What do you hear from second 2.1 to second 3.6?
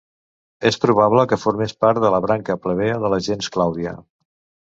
la branca plebea de la gens